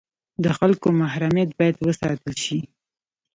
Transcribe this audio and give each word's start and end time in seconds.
د 0.43 0.45
خلکو 0.57 0.87
محرمیت 1.01 1.49
باید 1.59 1.75
وساتل 1.87 2.33
شي 2.43 2.59